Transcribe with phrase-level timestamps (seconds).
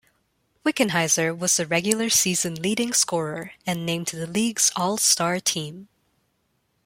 [0.65, 5.89] Wickenheiser was the regular season leading scorer and named to the league's all-star team.